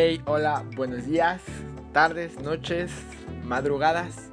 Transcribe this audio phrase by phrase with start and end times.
[0.00, 1.42] Hey, hola, buenos días,
[1.92, 2.92] tardes, noches,
[3.42, 4.30] madrugadas.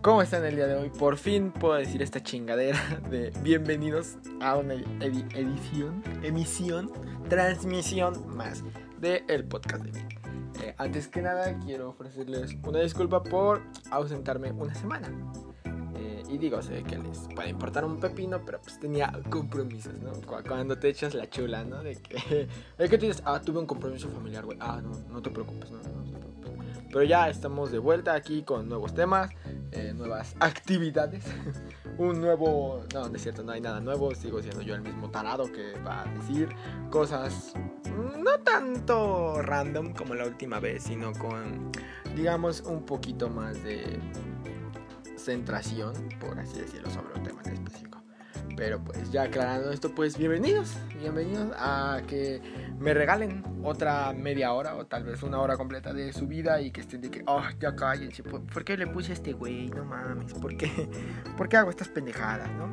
[0.00, 0.88] ¿Cómo están el día de hoy?
[0.88, 2.80] Por fin puedo decir esta chingadera
[3.10, 6.90] de bienvenidos a una edición, emisión,
[7.28, 8.64] transmisión más
[8.98, 10.08] del el podcast de mí.
[10.62, 13.60] Eh, antes que nada, quiero ofrecerles una disculpa por
[13.90, 15.10] ausentarme una semana.
[16.28, 20.12] Y digo, sé que les puede importar un pepino, pero pues tenía compromisos, ¿no?
[20.46, 21.82] Cuando te echas la chula, ¿no?
[21.82, 24.58] De que, de que tú dices, ah, tuve un compromiso familiar, güey.
[24.60, 26.66] Ah, no, no te preocupes, no, no, te preocupes.
[26.88, 29.30] Pero ya estamos de vuelta aquí con nuevos temas,
[29.72, 31.24] eh, nuevas actividades.
[31.98, 32.84] un nuevo.
[32.92, 34.14] No, no es cierto, no hay nada nuevo.
[34.14, 36.48] Sigo siendo yo el mismo tarado que va a decir
[36.90, 37.54] cosas
[37.96, 41.70] no tanto random como la última vez, sino con,
[42.14, 43.98] digamos, un poquito más de
[45.26, 48.00] concentración, por así decirlo, sobre un tema en específico.
[48.56, 52.40] Pero pues ya aclarando esto, pues bienvenidos, bienvenidos a que
[52.78, 56.70] me regalen otra media hora o tal vez una hora completa de su vida y
[56.70, 59.66] que estén de que, oh, ya cállense, ¿por, qué le puse a este güey?
[59.66, 60.88] No mames, ¿por qué?
[61.36, 62.70] ¿Por qué hago estas pendejadas, no?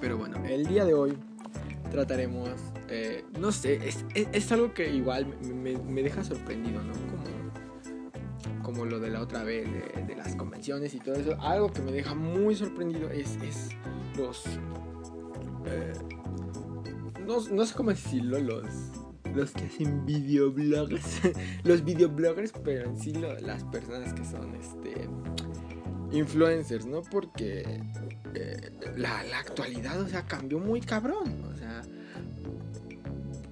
[0.00, 1.18] Pero bueno, el día de hoy
[1.90, 2.50] trataremos,
[2.88, 6.92] eh, no sé, es, es, algo que igual me, me deja sorprendido, ¿no?
[6.92, 7.45] Como
[8.66, 9.64] como lo de la otra vez,
[10.08, 13.68] de, las convenciones y todo eso, algo que me deja muy sorprendido es, es
[14.18, 14.44] los...
[15.66, 15.92] Eh,
[17.24, 18.66] no, no, sé cómo decirlo, los,
[19.36, 21.20] los que hacen videoblogs,
[21.62, 25.08] los videobloggers, pero en sí las personas que son este
[26.10, 27.02] influencers, ¿no?
[27.02, 27.80] Porque
[28.34, 31.82] eh, la, la, actualidad, o sea, cambió muy cabrón, o sea,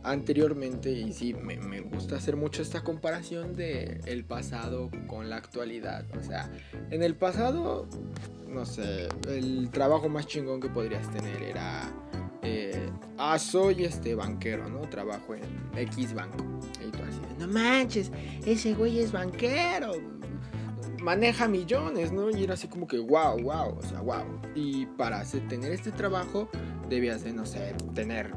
[0.05, 5.37] anteriormente y sí, me, me, gusta hacer mucho esta comparación de el pasado con la
[5.37, 6.05] actualidad.
[6.17, 6.51] O sea,
[6.91, 7.89] en el pasado,
[8.47, 11.91] no sé, el trabajo más chingón que podrías tener era,
[12.43, 14.83] eh, ah, soy este banquero, ¿no?
[14.83, 15.43] Trabajo en
[15.77, 16.45] X banco.
[16.87, 18.13] Y tú así, no manches,
[18.45, 19.93] ese güey es banquero.
[21.03, 22.31] Maneja millones, ¿no?
[22.31, 24.25] Y era así como que, wow, wow, o sea, wow.
[24.55, 26.48] Y para tener este trabajo
[26.89, 28.33] debías de, no sé, tener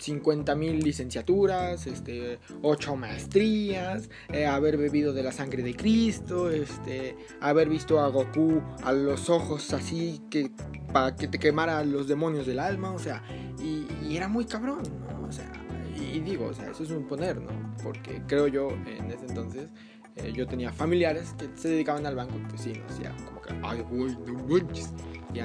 [0.00, 7.16] 50 mil licenciaturas, este, 8 maestrías, eh, haber bebido de la sangre de Cristo, este,
[7.40, 10.50] haber visto a Goku a los ojos así que
[10.92, 13.22] para que te quemara los demonios del alma, o sea,
[13.62, 15.28] y, era muy cabrón, ¿no?
[15.28, 15.50] O sea,
[15.96, 17.50] y, digo, o sea, eso es un poner, ¿no?
[17.82, 19.68] Porque creo yo en ese entonces
[20.16, 22.92] eh, yo tenía familiares que se dedicaban al banco, pues sí, ¿no?
[22.92, 24.92] O sea, como que, ay, güey, no manches,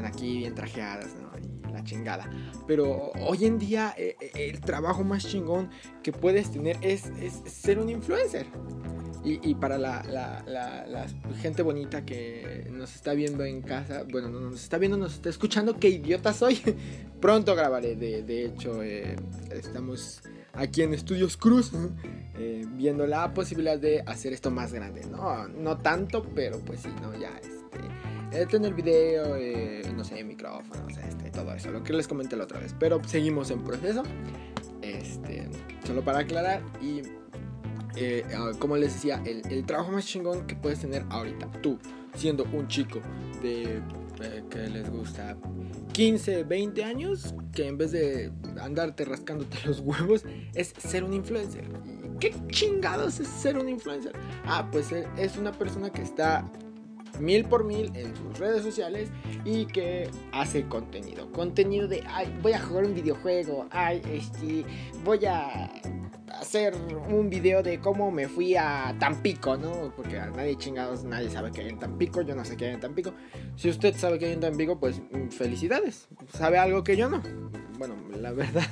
[0.03, 1.24] aquí bien trajeadas, ¿no?
[1.83, 2.29] Chingada.
[2.67, 5.69] Pero hoy en día eh, eh, el trabajo más chingón
[6.03, 7.11] que puedes tener es,
[7.45, 8.47] ser un influencer.
[9.27, 11.07] Y, para la,
[11.41, 15.29] gente bonita que nos está viendo en casa, bueno, no nos está viendo, nos está
[15.29, 16.61] escuchando, qué idiota soy.
[17.21, 19.15] Pronto grabaré, de, hecho, eh,
[19.49, 20.21] estamos
[20.53, 21.71] aquí en Estudios Cruz
[22.75, 25.01] viendo la posibilidad de hacer esto más grande.
[25.07, 27.79] No, no tanto, pero pues sí, no, ya este,
[28.49, 29.37] tener video,
[29.95, 32.75] no sé, micrófonos, este, todo eso, lo que les comenté la otra vez.
[32.79, 34.03] Pero seguimos en proceso.
[34.81, 35.49] Este,
[35.85, 37.01] solo para aclarar y
[37.95, 41.79] eh, ah, como les decía, el, trabajo más chingón que puedes tener ahorita, tú,
[42.13, 42.99] siendo un chico
[43.41, 43.81] de
[44.21, 45.37] eh, que les gusta
[45.93, 48.31] 15, 20 años, que en vez de
[48.61, 51.65] andarte rascándote los huevos, es ser un influencer.
[52.19, 54.13] ¿Qué chingados es ser un influencer?
[54.45, 56.49] Ah, pues eh, es una persona que está
[57.19, 59.09] mil por mil en sus redes sociales
[59.43, 61.31] y que hace contenido.
[61.31, 64.65] Contenido de, ay, voy a jugar un videojuego, ay, este,
[65.03, 65.71] voy a
[66.39, 66.73] hacer
[67.09, 69.93] un video de cómo me fui a Tampico, ¿no?
[69.95, 72.79] Porque nadie chingados, nadie sabe que hay en Tampico, yo no sé qué hay en
[72.79, 73.13] Tampico.
[73.55, 76.07] Si usted sabe que hay en Tampico, pues mm, felicidades.
[76.33, 77.21] Sabe algo que yo no.
[77.77, 78.67] Bueno, la verdad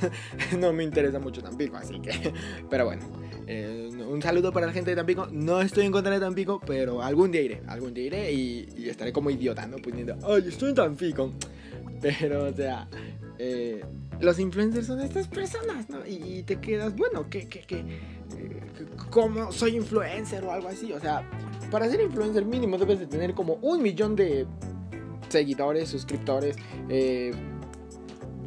[0.57, 2.33] no me interesa mucho Tampico, así que...
[2.69, 3.22] Pero bueno.
[3.47, 5.27] Eh, un saludo para la gente de Tampico.
[5.31, 7.61] No estoy en contra de Tampico, pero algún día iré.
[7.67, 9.77] Algún día iré y, estaré como idiota, ¿no?
[9.77, 11.31] Poniendo, ay, estoy en Tampico.
[12.01, 12.87] Pero, o sea,
[13.39, 13.83] eh,
[14.19, 16.05] los influencers son estas personas, ¿no?
[16.05, 17.79] Y, te quedas, bueno, ¿qué, qué, qué?
[17.79, 18.61] Eh,
[19.09, 20.91] ¿Cómo soy influencer o algo así?
[20.91, 21.29] O sea,
[21.71, 24.45] para ser influencer mínimo debes de tener como un millón de
[25.29, 26.55] seguidores, suscriptores,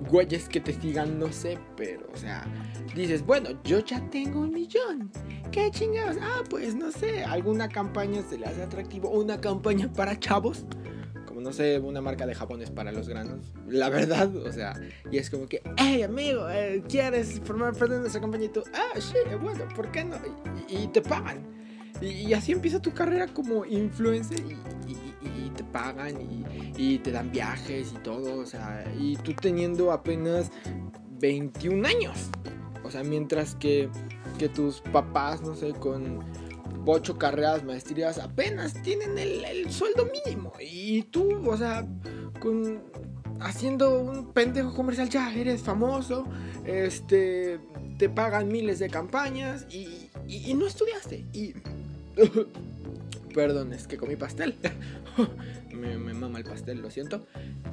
[0.08, 2.46] güeyes que te sigan, no sé, pero, o sea,
[3.02, 5.10] dices, bueno, yo ya tengo un millón.
[5.50, 6.16] ¿Qué chingados?
[6.20, 10.64] Ah, pues no sé, alguna campaña se le hace atractivo, una campaña para chavos.
[11.26, 13.52] Como no sé, una marca de japones para los granos.
[13.68, 18.00] La verdad, o sea, y es como que, hey amigo, eh, ¿quieres formar parte de
[18.00, 18.44] nuestra campaña?
[18.44, 20.16] Y tú, ah, sí, bueno, ¿por qué no?
[20.68, 21.38] Y, te pagan.
[22.00, 24.56] Y, así empieza tu carrera como influencer y,
[25.50, 26.16] te pagan
[26.76, 30.50] y, te dan viajes y todo, o sea, y tú teniendo apenas
[31.18, 32.30] 21 años.
[32.86, 33.88] O sea, mientras que,
[34.38, 36.20] que tus papás, no sé, con
[36.86, 40.52] ocho carreras, maestrías, apenas tienen el, el sueldo mínimo.
[40.60, 41.86] Y tú, o sea,
[42.40, 42.80] con
[43.40, 46.26] haciendo un pendejo comercial ya eres famoso,
[46.64, 47.60] este,
[47.98, 51.24] te pagan miles de campañas y, y, no estudiaste.
[51.32, 51.54] Y...
[53.34, 54.56] Perdón, es que comí pastel.
[55.74, 57.26] me, me, mama el pastel, lo siento.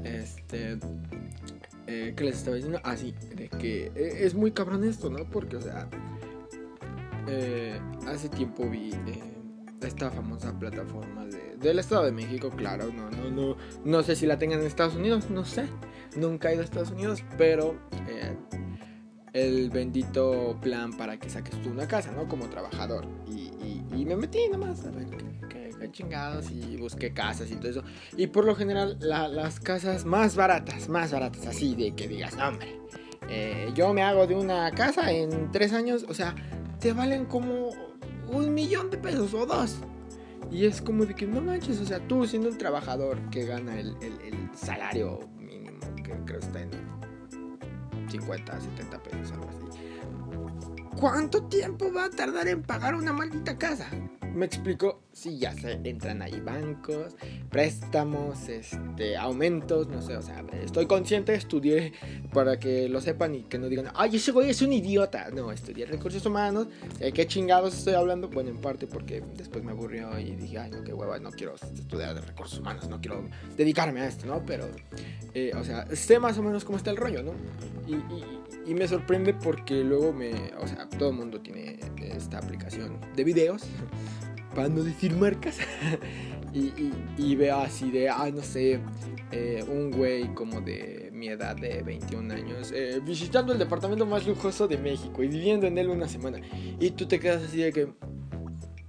[0.04, 0.78] Este...
[1.88, 2.80] Eh, ¿Qué les estaba diciendo?
[2.84, 5.30] Ah, sí, de que eh, es muy cabrón esto, ¿no?
[5.30, 5.90] Porque, o sea,
[7.28, 8.92] eh, hace tiempo vi
[9.82, 14.26] esta famosa plataforma de, del Estado de México, claro, no, no, no, no sé si
[14.26, 15.66] la tengan en Estados Unidos, no sé,
[16.16, 17.76] nunca he ido a Estados Unidos, pero
[18.08, 18.36] eh,
[19.34, 22.28] el bendito plan para que saques tú una casa, ¿no?
[22.28, 23.06] Como trabajador.
[23.28, 23.52] Y,
[23.96, 25.18] y, me metí nomás a ver qué,
[25.92, 27.84] chingados y busqué casas y todo eso.
[28.18, 32.80] Y por lo general, las casas más baratas, más baratas, así de que digas, hombre,
[33.30, 36.36] eh, yo me hago de una casa en tres años, o sea,
[36.80, 37.70] te valen como
[38.30, 39.78] un millón de pesos o dos.
[40.52, 43.80] Y es como de que no manches, o sea, tú siendo un trabajador que gana
[43.80, 43.96] el,
[44.54, 46.70] salario mínimo, que creo está en
[48.10, 49.64] 50, 70 pesos, algo así.
[51.00, 53.90] ¿Cuánto tiempo va a tardar en pagar una maldita casa?
[54.34, 57.16] Me explico, sí, ya se entran ahí bancos,
[57.50, 61.94] préstamos, este, aumentos, no sé, o sea, estoy consciente, estudié
[62.34, 65.30] para que lo sepan y que no digan, ay, ese güey es un idiota.
[65.32, 66.68] No, estudié recursos humanos,
[67.00, 68.28] ¿de qué chingados estoy hablando?
[68.28, 71.56] Bueno, en parte porque después me aburrió y dije, ay, no, qué hueva, no quiero
[71.56, 73.24] estudiar de recursos humanos, no quiero
[73.56, 74.44] dedicarme a esto, ¿no?
[74.46, 74.68] Pero,
[75.34, 77.34] eh, o sea, sé más o menos cómo está el rollo, ¿no?
[77.88, 82.40] Y, y, y me sorprende porque luego me, o sea, todo el mundo tiene esta
[82.40, 83.64] aplicación de videos
[84.54, 85.58] para no decir marcas.
[86.54, 88.80] y, veo así de, ah, no sé,
[89.32, 94.28] eh, un güey como de mi edad de 21 años, eh, visitando el departamento más
[94.28, 96.40] lujoso de México y viviendo en él una semana.
[96.80, 97.88] Y tú te quedas así de que,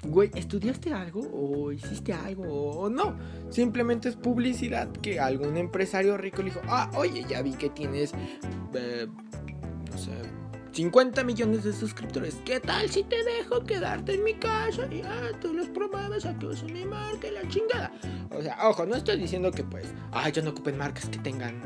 [0.06, 1.20] güey, ¿estudiaste algo?
[1.32, 2.44] ¿O hiciste algo?
[2.44, 3.16] ¿O no?
[3.48, 8.12] Simplemente es publicidad que algún empresario rico le dijo, ah, oye, ya vi que tienes,
[8.74, 9.06] eh,
[10.74, 12.36] 50 millones de suscriptores.
[12.44, 16.36] ¿Qué tal si te dejo quedarte en mi casa y ah, tú los promueves a
[16.36, 17.92] que usen mi marca y la chingada?
[18.36, 21.62] O sea, ojo, no estoy diciendo que pues, ay, ya no ocupen marcas que tengan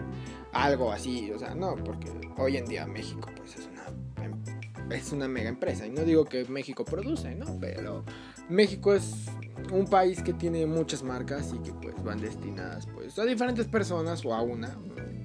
[0.53, 5.11] algo así, o sea, no, porque hoy en día México pues es una em, es
[5.13, 7.59] una mega empresa y no digo que México produce, ¿no?
[7.59, 8.05] Pero
[8.51, 9.27] México es
[9.73, 14.25] un país que tiene muchas marcas y que pues van destinadas pues a diferentes personas
[14.25, 14.79] o a una,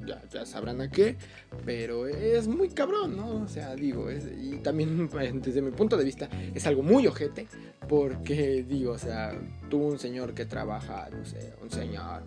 [0.06, 1.18] ya, ya sabrán a qué,
[1.66, 3.44] pero es muy cabrón, ¿no?
[3.44, 5.10] O sea, digo, y también
[5.42, 7.48] desde mi punto de vista es algo muy ojete,
[7.88, 9.32] porque digo, o sea,
[9.70, 12.24] tú un señor que trabaja, no sé, un señor,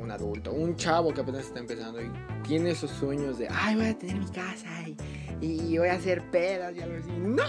[0.00, 2.10] un, adulto, un chavo que apenas está empezando y
[2.46, 4.96] tiene esos sueños de, ay, voy a tener mi casa y,
[5.40, 7.44] y voy a hacer pedas y algo así, no,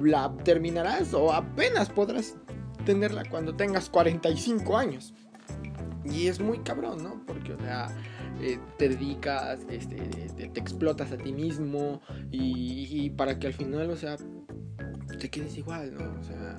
[0.00, 2.36] la terminarás o apenas podrás
[2.84, 5.14] tenerla cuando tengas 45 años.
[6.04, 7.24] Y es muy cabrón, ¿no?
[7.26, 7.88] Porque, o sea,
[8.40, 12.00] eh, te dedicas, este, te, explotas a ti mismo
[12.30, 14.16] y, para que al final, o sea,
[15.18, 16.18] te quedes igual, ¿no?
[16.18, 16.56] O sea,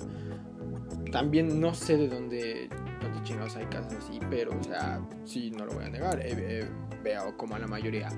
[1.10, 2.68] también no sé de dónde,
[3.00, 6.22] dónde chingados hay casos así, pero, o sea, sí, no lo voy a negar,
[7.02, 8.08] veo como a la mayoría,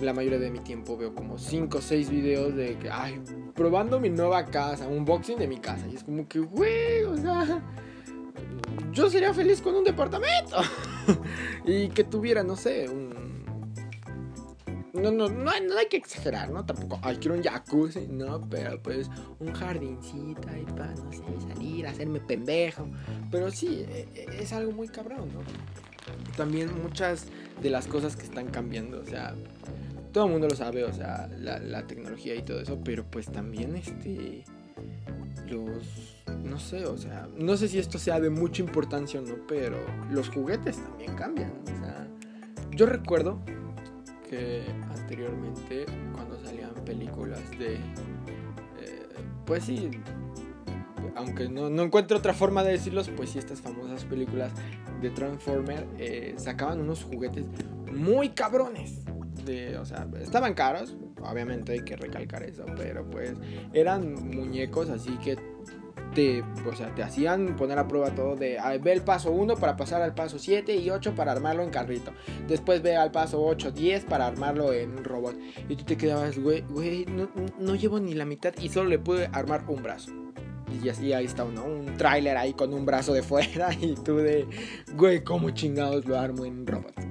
[0.00, 3.20] la mayoría de mi tiempo veo como 5 o 6 videos de que, ay,
[3.54, 7.16] probando mi nueva casa, un unboxing de mi casa, y es como que, güey, o
[7.16, 7.62] sea
[8.92, 10.56] yo sería feliz con un departamento.
[11.64, 13.28] y que tuviera, no sé, un...
[14.92, 16.64] No, no, no hay, no hay que exagerar, ¿no?
[16.66, 21.86] Tampoco, ay, quiero un jacuzzi, no, pero pues un jardincito ahí para, no sé, salir,
[21.86, 22.88] hacerme pendejo.
[23.30, 25.40] Pero sí, e, e, es algo muy cabrón, ¿no?
[26.36, 27.26] También muchas
[27.62, 29.36] de las cosas que están cambiando, o sea,
[30.18, 33.76] todo el mundo lo sabe, o sea, la, tecnología y todo eso, pero pues también,
[33.76, 34.42] este,
[35.46, 39.36] los no sé, o sea, no sé si esto sea de mucha importancia o no,
[39.46, 39.76] pero
[40.10, 41.52] los juguetes también cambian.
[41.62, 42.08] O sea,
[42.72, 43.38] yo recuerdo
[44.28, 49.06] que anteriormente cuando salían películas de, eh,
[49.46, 49.88] pues sí,
[51.14, 54.50] aunque no, encuentro otra forma de decirlos, pues sí, estas famosas películas
[55.00, 57.46] de Transformer eh, sacaban unos juguetes
[57.92, 59.04] muy cabrones.
[59.48, 63.32] De, o sea, estaban caros, obviamente hay que recalcar eso, pero pues
[63.72, 65.38] eran muñecos así que
[66.14, 69.76] te, o sea, te hacían poner a prueba todo de ve el paso 1 para
[69.76, 72.12] pasar al paso 7 y 8 para armarlo en carrito.
[72.46, 75.36] Después ve al paso 8, 10 para armarlo en robot.
[75.68, 77.06] Y tú te quedabas, güey, güey,
[77.58, 80.12] no, llevo ni la mitad y solo le pude armar un brazo.
[80.82, 84.16] Y así ahí está uno, un tráiler ahí con un brazo de fuera y tú
[84.16, 84.46] de,
[84.94, 87.07] güey, ¿cómo chingados lo armo en robot?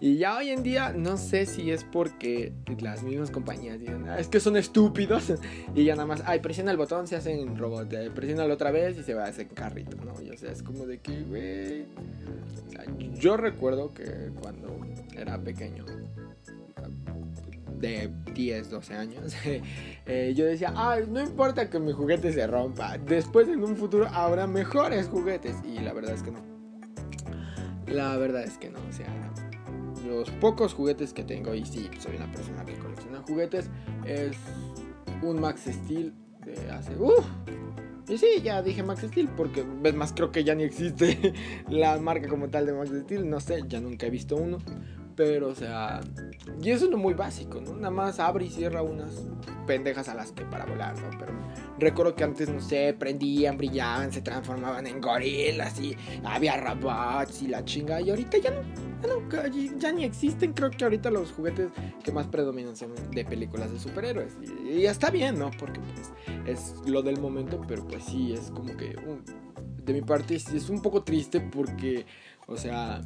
[0.00, 4.18] Y ya hoy en día no sé si es porque las mismas compañías dicen, ah,
[4.18, 5.32] es que son estúpidos.
[5.74, 7.92] Y ya nada más, ay, presiona el botón, se hacen robot.
[7.92, 10.20] Eh, presiona otra vez y se va a hacer carrito, ¿no?
[10.22, 11.86] Y o sea, es como de que, güey.
[13.18, 14.80] yo recuerdo que cuando
[15.16, 15.84] era pequeño,
[17.78, 19.34] de 10, 12 años,
[20.06, 24.08] eh, yo decía, ay, no importa que mi juguete se rompa, después en un futuro
[24.08, 25.56] habrá mejores juguetes.
[25.64, 26.40] Y la verdad es que no.
[27.86, 29.27] La verdad es que no, o sea,
[30.08, 33.70] los pocos juguetes que tengo, y sí, soy una persona que colecciona juguetes,
[34.04, 34.36] es
[35.22, 36.96] un Max Steel de hace...
[36.96, 37.24] ¡Uf!
[38.08, 41.34] Y sí, ya dije Max Steel porque, ves más, creo que ya ni existe
[41.68, 44.58] la marca como tal de Max Steel, no sé, ya nunca he visto uno.
[45.18, 46.00] Pero, o sea,
[46.62, 47.74] y es uno muy básico, ¿no?
[47.74, 49.26] Nada más abre y cierra unas
[49.66, 51.10] pendejas a las que para volar, ¿no?
[51.18, 51.32] Pero
[51.76, 57.48] recuerdo que antes, no sé, prendían, brillaban, se transformaban en gorilas y había robots y
[57.48, 58.00] la chinga.
[58.00, 58.62] Y ahorita ya no,
[59.02, 60.52] ya, no, ya ni existen.
[60.52, 61.72] Creo que ahorita los juguetes
[62.04, 64.36] que más predominan son de películas de superhéroes.
[64.64, 65.50] Y, está bien, ¿no?
[65.58, 66.12] Porque pues
[66.46, 68.94] es lo del momento, pero pues sí, es como que
[69.84, 72.06] de mi parte es un poco triste porque,
[72.46, 73.00] o sea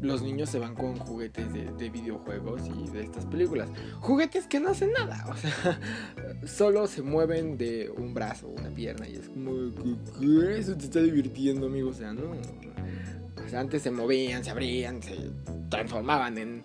[0.00, 3.68] los niños se van con juguetes de, videojuegos y de estas películas.
[4.00, 5.80] Juguetes que no hacen nada, o sea,
[6.46, 9.52] solo se mueven de un brazo, una pierna y es como,
[10.20, 10.58] ¿qué?
[10.58, 12.32] Eso te está divirtiendo, amigo, o sea, no.
[13.44, 15.30] O sea, antes se movían, se abrían, se
[15.70, 16.64] transformaban en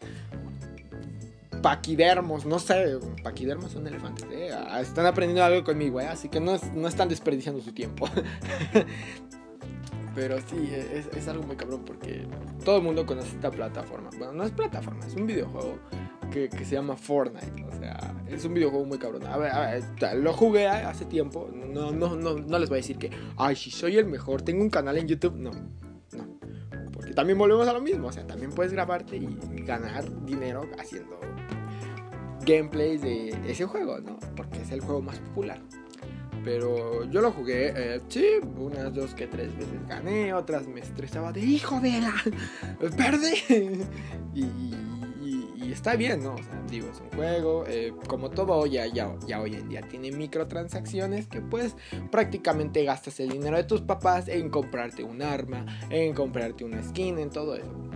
[1.62, 4.50] paquidermos, no sé, paquidermos son elefantes, ¿eh?
[4.82, 6.08] Están aprendiendo algo conmigo, ¿eh?
[6.08, 8.08] así que no, no están desperdiciando su tiempo.
[10.16, 12.28] Pero sí, es, algo muy cabrón porque
[12.64, 14.10] todo el mundo conoce esta plataforma.
[14.18, 15.80] Bueno, no es plataforma, es un videojuego
[16.32, 17.64] que, se llama Fortnite.
[17.64, 19.26] O sea, es un videojuego muy cabrón.
[19.26, 19.84] A ver, a ver,
[20.18, 21.50] lo jugué hace tiempo.
[21.52, 24.62] No, no, no, no les voy a decir que, ay, si soy el mejor, tengo
[24.62, 25.36] un canal en YouTube.
[25.36, 26.40] No, no.
[26.92, 28.08] Porque también volvemos a lo mismo.
[28.08, 29.28] O sea, también puedes grabarte y
[29.64, 31.20] ganar dinero haciendo
[32.46, 34.20] gameplays de ese juego, ¿no?
[34.36, 35.60] Porque es el juego más popular.
[36.44, 38.26] Pero yo lo jugué, eh, sí,
[38.58, 42.14] unas dos que tres veces gané, otras me estresaba de hijo de la.
[42.98, 43.84] Perdí.
[44.36, 44.74] y,
[45.72, 46.36] está bien, ¿no?
[46.36, 47.66] O sea, digo, es un juego.
[47.68, 51.76] Eh, como todo ya, ya, ya hoy en día tiene microtransacciones que pues
[52.12, 57.18] prácticamente gastas el dinero de tus papás en comprarte un arma, en comprarte una skin,
[57.18, 57.93] en todo eso.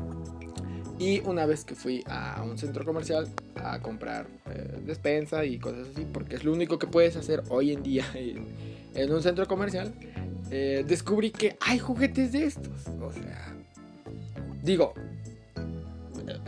[1.00, 5.88] Y una vez que fui a un centro comercial a comprar eh, despensa y cosas
[5.92, 9.94] así, porque es lo único que puedes hacer hoy en día en, un centro comercial,
[10.50, 12.88] eh, descubrí que hay juguetes de estos.
[13.02, 13.56] O sea,
[14.64, 14.94] digo,
[16.28, 16.40] eh,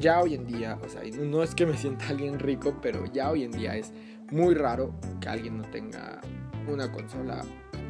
[0.00, 3.30] ya hoy en día, o sea, no es que me sienta alguien rico, pero ya
[3.30, 3.92] hoy en día es
[4.32, 6.20] muy raro que alguien no tenga
[6.68, 7.44] una consola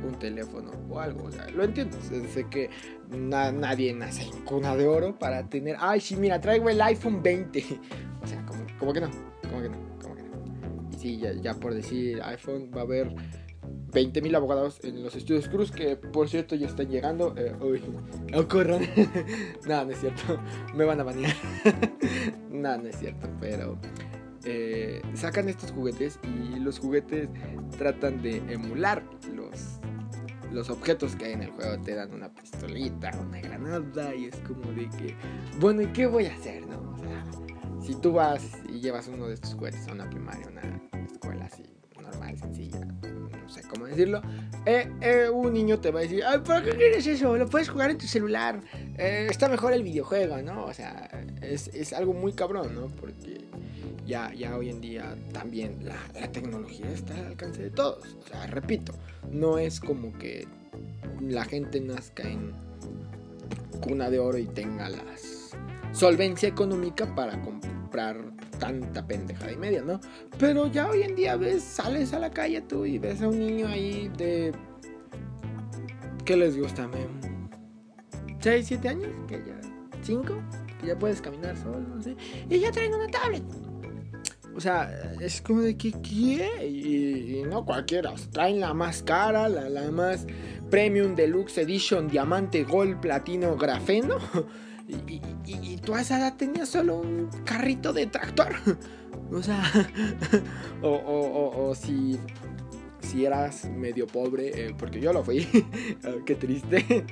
[0.05, 1.25] un teléfono o algo.
[1.25, 1.99] O sea, lo entiendo.
[2.01, 2.71] Sé que
[3.11, 5.77] nadie nace en cuna de oro para tener.
[5.79, 7.65] Ay, sí, mira, traigo el iPhone 20.
[8.25, 9.11] O sea, como, como que no.
[9.43, 9.77] Como que no.
[10.01, 10.91] Como que no.
[10.91, 13.15] Y sí, ya, por decir iPhone va a haber
[13.93, 17.35] 20.000 abogados en los estudios Cruz, que por cierto ya están llegando.
[17.37, 17.83] Eh, uy,
[18.35, 18.81] ocurran.
[19.69, 20.41] no, no es cierto.
[20.75, 21.35] Me van a banear.
[22.51, 23.77] no, no es cierto, pero
[24.45, 27.29] eh, sacan estos juguetes y los juguetes
[27.79, 29.03] tratan de emular
[29.35, 29.81] los
[30.55, 34.37] los objetos que hay en el juego te dan una pistolita, una granada y es
[34.47, 35.17] como de que,
[35.59, 36.93] bueno, ¿y qué voy a hacer, no?
[36.93, 37.25] O sea,
[37.85, 41.65] si tú vas y llevas uno de estos juguetes a una primaria, una escuela así
[42.01, 44.23] normal, sencilla, no sé cómo decirlo,
[44.65, 47.37] eh, eh, un niño te va a decir, Ay, ¿por qué quieres eso?
[47.37, 48.61] Lo puedes jugar en tu celular,
[48.97, 50.67] está mejor el videojuego, ¿no?
[50.67, 51.11] O sea,
[51.43, 52.89] es, es algo muy cabrón, ¿no?
[54.07, 58.17] Ya, ya hoy en día también la, tecnología está al alcance de todos.
[58.23, 58.93] O sea, repito,
[59.31, 60.47] no es como que
[61.21, 62.53] la gente nazca en
[63.81, 65.03] cuna de oro y tenga la
[65.93, 68.17] solvencia económica para comprar
[68.59, 70.01] tanta pendeja y media, ¿no?
[70.39, 73.39] Pero ya hoy en día ves, sales a la calle tú y ves a un
[73.39, 74.53] niño ahí de...
[76.25, 77.41] ¿Qué les gusta, mem?
[78.41, 79.11] ¿6, 7 años?
[79.29, 79.61] Que ya...
[80.05, 80.79] ¿5?
[80.81, 82.17] Que ya puedes caminar solo, no sé.
[82.49, 83.43] Y ya traen una tablet.
[84.57, 86.67] O sea, es como de que, ¿qué?
[86.67, 88.13] Y, no cualquiera.
[88.31, 90.27] traen la más cara, la, la más
[90.71, 94.19] Premium Deluxe Edition, Diamante, Gold, Platino, Grafeno.
[94.87, 98.55] Y, y, tú a esa edad tenías solo un carrito de tractor.
[99.33, 99.63] O sea,
[100.83, 102.21] o, o, o, si,
[103.05, 105.47] si eras medio pobre, eh, porque yo lo fui,
[106.27, 107.05] qué triste.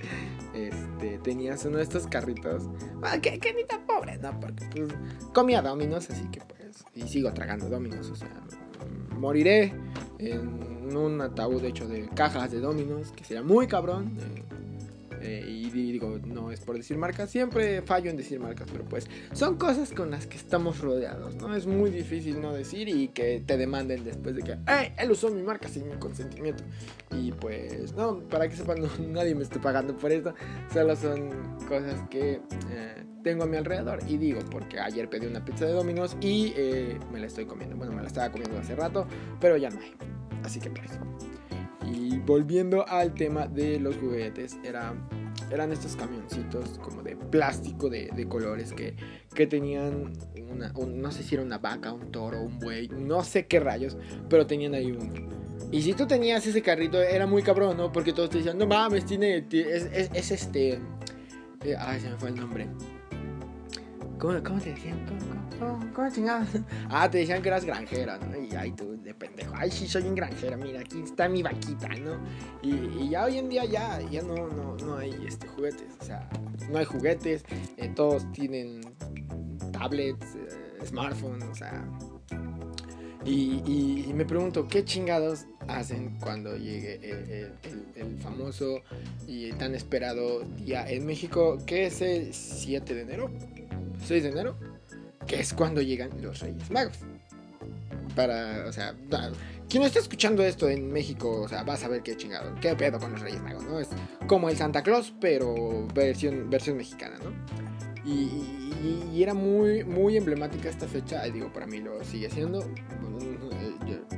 [0.54, 2.68] Este, tenías uno de estos carritos,
[3.02, 4.38] ah, que, ni tan pobre, ¿no?
[4.40, 4.92] Porque pues,
[5.32, 8.42] comía dominos, así que pues y sigo tragando dominos, o sea,
[9.18, 9.72] moriré
[10.18, 14.16] en un ataúd hecho de cajas de dominos, que sería muy cabrón.
[14.18, 14.61] Eh,
[15.22, 19.08] Eh, y digo, no es por decir marcas, siempre fallo en decir marcas, pero pues
[19.32, 21.54] son cosas con las que estamos rodeados, ¿no?
[21.54, 24.92] Es muy difícil no decir y que te demanden después de que, ¡Hey!
[24.98, 26.64] Él usó mi marca sin mi consentimiento.
[27.12, 28.78] Y pues, no, para que sepan,
[29.12, 30.34] nadie me está pagando por esto,
[30.72, 31.30] solo son
[31.68, 32.40] cosas que...
[32.70, 34.00] Eh, tengo a mi alrededor.
[34.08, 37.76] Y digo, porque ayer pedí una pizza de Domino's y eh, me la estoy comiendo.
[37.76, 39.06] Bueno, me la estaba comiendo hace rato,
[39.40, 39.94] pero ya no hay.
[40.42, 40.90] Así que pues.
[41.92, 44.94] Y volviendo al tema de los juguetes, era,
[45.50, 48.96] eran estos camioncitos como de plástico de, de colores que,
[49.34, 50.12] que tenían
[50.50, 53.96] una, no sé si era una vaca, un toro, un buey, no sé qué rayos,
[54.28, 55.30] pero tenían ahí un...
[55.70, 57.92] Y si tú tenías ese carrito, era muy cabrón, ¿no?
[57.92, 60.80] Porque todos te decían, no mames, tiene, es, es, es este...
[61.64, 62.68] Eh, ay, se me fue el nombre.
[64.22, 65.04] ¿Cómo, te decían?
[65.58, 66.46] ¿Cómo, cómo, chingados?
[66.88, 68.40] Ah, te decían que eras granjera, ¿no?
[68.40, 69.52] Y ay, tú de pendejo.
[69.56, 70.56] Ay, sí, soy un granjera.
[70.56, 72.20] Mira, aquí está mi vaquita, ¿no?
[72.62, 75.88] Y, ya hoy en día ya, ya no, no, no hay este, juguetes.
[76.00, 76.30] O sea,
[76.70, 77.44] no hay juguetes.
[77.76, 78.82] Eh, todos tienen
[79.72, 81.84] tablets, eh, smartphones, o sea.
[83.24, 87.52] Y, y, me pregunto, ¿qué chingados hacen cuando llegue el,
[87.96, 88.82] el, famoso
[89.26, 93.30] y tan esperado día en México, que es el 7 de enero?
[94.04, 94.56] 6 de enero,
[95.26, 96.98] que es cuando llegan los Reyes Magos.
[98.14, 98.94] Para, o sea,
[99.70, 102.98] quien está escuchando esto en México, o sea, va a saber qué chingado, qué pedo
[102.98, 103.80] con los Reyes Magos, ¿no?
[103.80, 103.88] Es
[104.26, 107.32] como el Santa Claus, pero versión, versión mexicana, ¿no?
[108.04, 108.58] Y,
[109.14, 112.68] era muy, muy emblemática esta fecha, digo, para mí lo sigue siendo.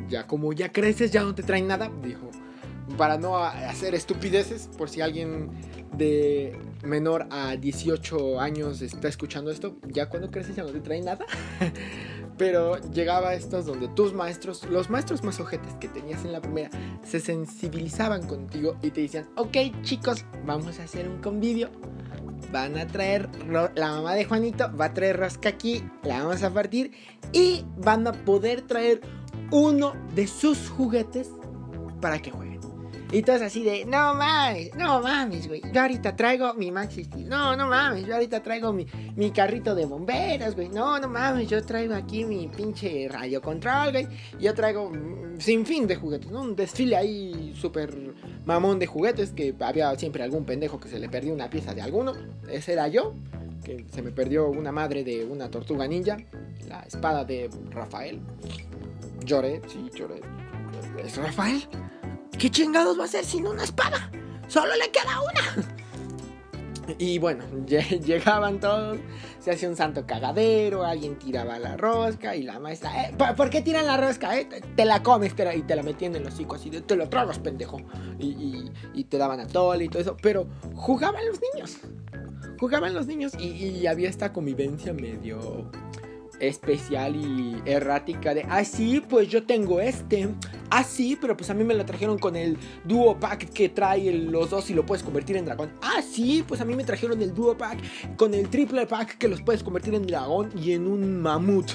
[0.08, 2.30] Ya, como ya creces, ya no te traen nada, dijo,
[2.96, 5.50] para no hacer estupideces, por si alguien
[5.96, 11.02] de menor a 18 años está escuchando esto, ya cuando creces ya no te trae
[11.02, 11.24] nada.
[12.38, 16.40] Pero llegaba a estos donde tus maestros, los maestros más ojetes que tenías en la
[16.40, 16.70] primera,
[17.04, 21.70] se sensibilizaban contigo y te decían, ok chicos, vamos a hacer un convivio.
[22.52, 26.52] Van a traer, la mamá de Juanito va a traer rosca aquí, la vamos a
[26.52, 26.92] partir
[27.32, 29.00] y van a poder traer
[29.50, 31.30] uno de sus juguetes
[32.00, 32.43] para que jueguen.
[33.14, 35.62] Y todos así de, no mames, no mames, güey.
[35.72, 37.28] Yo ahorita traigo mi Maxi Steel.
[37.28, 40.68] No, no mames, yo ahorita traigo mi, mi carrito de bomberos, güey.
[40.68, 44.08] No, no mames, yo traigo aquí mi pinche radio control, güey.
[44.40, 46.42] Yo traigo mm, sin fin de juguetes, ¿no?
[46.42, 47.96] Un desfile ahí súper
[48.46, 51.82] mamón de juguetes que había siempre algún pendejo que se le perdió una pieza de
[51.82, 52.14] alguno.
[52.50, 53.14] Ese era yo
[53.62, 56.16] que se me perdió una madre de una tortuga ninja,
[56.68, 58.18] la espada de Rafael.
[59.24, 60.20] Lloré, sí, lloré.
[60.98, 61.62] ¿Es Rafael?
[62.38, 64.10] ¿Qué chingados va a hacer sin una espada?
[64.48, 65.68] Solo le queda una.
[66.98, 68.98] Y bueno, llegaban todos,
[69.40, 73.62] se hacía un santo cagadero, alguien tiraba la rosca y la maestra, eh, ¿por qué
[73.62, 74.38] tiran la rosca?
[74.38, 74.46] Eh?
[74.76, 77.38] Te la comes y te la metían en los hocico así de, te lo tragas,
[77.38, 77.78] pendejo.
[78.18, 78.70] Y,
[79.04, 81.78] te daban a tole y todo eso, pero jugaban los niños.
[82.58, 85.70] Jugaban los niños y había esta convivencia medio
[86.40, 90.28] especial y errática de, ah, sí, pues yo tengo este.
[90.76, 94.10] Ah, sí, pero pues a mí me lo trajeron con el Duo Pack que trae
[94.12, 95.70] los dos y lo puedes convertir en dragón.
[95.80, 97.78] Ah, sí, pues a mí me trajeron el Duo Pack
[98.16, 101.70] con el Triple Pack que los puedes convertir en dragón y en un mamut.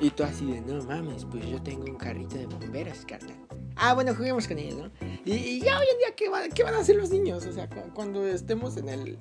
[0.00, 3.36] Y tú así de, no mames, pues yo tengo un carrito de bomberos, carnal.
[3.76, 4.90] Ah, bueno, juguemos con él, ¿no?
[5.24, 7.46] Y, ya hoy en día, ¿qué, ¿qué van a hacer los niños?
[7.46, 9.18] O sea, cuando estemos en el...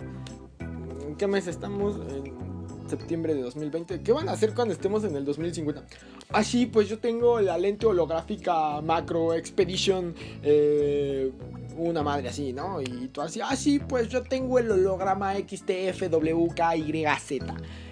[1.07, 1.97] ¿En qué mes estamos?
[2.09, 2.40] En
[2.91, 4.01] septiembre de 2020.
[4.01, 5.83] ¿Qué van a hacer cuando estemos en el 2050?
[6.29, 10.13] Así, pues yo tengo la lente holográfica Macro Expedition.
[10.43, 11.31] Eh,
[11.77, 12.81] una madre así, ¿no?
[12.81, 17.31] Y tú así, ah, sí, pues yo tengo el holograma XTFWKYZ.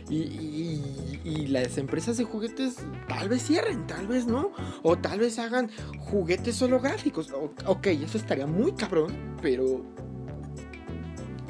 [0.10, 0.82] Y,
[1.24, 4.52] y, las empresas de juguetes tal vez cierren, tal vez no.
[4.84, 7.32] O tal vez hagan juguetes holográficos.
[7.66, 9.84] ok, eso estaría muy cabrón, pero...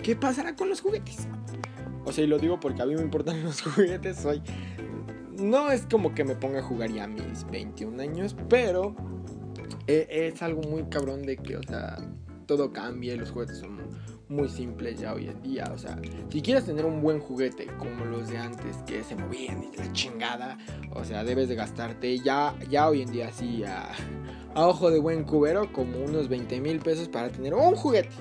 [0.03, 1.27] ¿Qué pasará con los juguetes?
[2.05, 4.17] O sea, y lo digo porque a mí me importan los juguetes.
[4.17, 4.41] Soy.
[5.39, 8.95] No es como que me ponga a jugar ya a mis 21 años, pero
[9.87, 11.97] e, es, algo muy cabrón de que, o sea,
[12.45, 13.79] todo cambia y los juguetes son
[14.27, 15.63] muy simples ya hoy en día.
[15.73, 19.63] O sea, si quieres tener un buen juguete como los de antes que se movían
[19.63, 20.57] y la chingada,
[20.91, 23.91] o sea, debes de gastarte ya, ya hoy en día así a,
[24.55, 28.15] ojo de buen cubero como unos 20 mil pesos para tener un juguete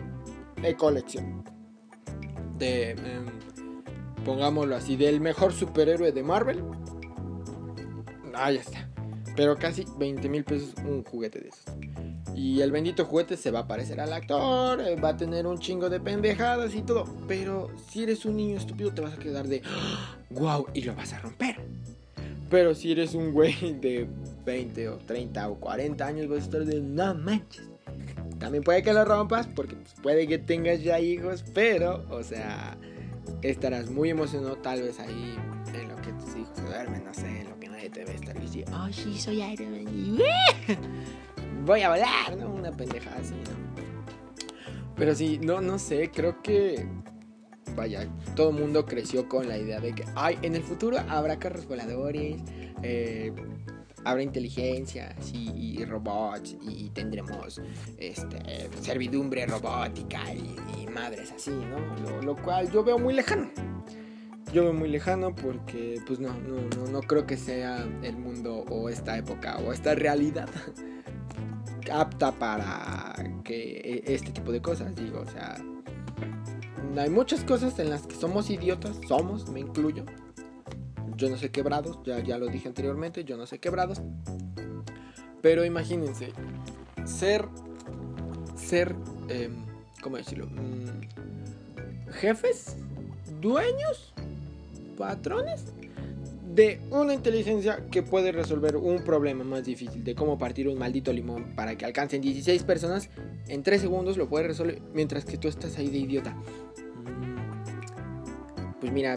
[0.61, 1.45] de colección.
[2.59, 2.91] De.
[2.91, 3.27] Em,
[4.29, 6.63] pongámoslo así, del mejor superhéroe de Marvel.
[8.35, 8.87] Ah, ya está.
[9.35, 11.65] Pero casi 20 mil pesos un juguete de esos.
[12.35, 15.59] Y el bendito juguete se va a parecer al actor, eh, va a tener un
[15.59, 17.07] chingo de pendejadas y todo.
[17.27, 19.63] Pero si eres un niño estúpido te vas a quedar de
[20.29, 21.57] wow y lo vas a romper.
[22.51, 24.07] Pero si eres un güey de
[24.45, 27.65] 20 o 30 o 40 años vas a estar de no manches.
[28.39, 32.77] también puede que lo rompas porque pues, puede que tengas ya hijos, pero, o sea,
[33.43, 35.37] estarás muy emocionado tal vez ahí
[35.75, 38.39] en lo que tus hijos duermen, no sé, en lo que nadie te ve estar
[38.41, 40.19] diciendo, oh sí, soy Iron Man,
[41.65, 42.51] voy a volar, ¿no?
[42.51, 43.85] Una pendeja así, ¿no?
[44.97, 46.87] Pero sí, no, no sé, creo que
[47.77, 51.39] vaya, todo el mundo creció con la idea de que, ay, en el futuro habrá
[51.39, 52.43] carros voladores,
[52.83, 53.33] eh,
[54.05, 57.61] habrá inteligencia y, robots y, tendremos
[57.99, 62.23] este, servidumbre robótica y, madres así, ¿no?
[62.23, 63.51] Lo, cual yo veo muy lejano.
[64.53, 68.89] Yo veo muy lejano porque pues no, no, no, creo que sea el mundo o
[68.89, 70.49] esta época o esta realidad
[71.93, 75.59] apta para que e, este tipo de cosas, digo, o sea,
[76.97, 80.05] hay muchas cosas en las que somos idiotas, somos, me incluyo.
[81.19, 84.01] Yo no sé quebrados, ya, ya lo dije anteriormente, yo no sé quebrados.
[85.43, 86.33] Pero imagínense,
[87.05, 87.45] ser,
[88.55, 88.95] ser,
[89.29, 89.51] eh,
[90.01, 90.47] ¿cómo decirlo?
[90.47, 92.77] Mm, jefes,
[93.41, 94.15] dueños,
[94.97, 95.65] patrones
[96.55, 101.13] de una inteligencia que puede resolver un problema más difícil de cómo partir un maldito
[101.13, 103.11] limón para que alcancen 16 personas
[103.49, 106.35] en 3 segundos lo puede resolver mientras que tú estás ahí de idiota
[108.81, 109.17] pues mira,